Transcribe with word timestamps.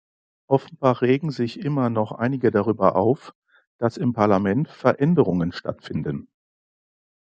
Offenbar 0.47 1.03
regen 1.03 1.29
sich 1.29 1.59
immer 1.59 1.91
noch 1.91 2.11
einige 2.13 2.49
darüber 2.49 2.95
auf, 2.95 3.35
dass 3.77 3.97
im 3.97 4.13
Parlament 4.13 4.67
Veränderungen 4.67 5.51
stattfinden. 5.51 6.27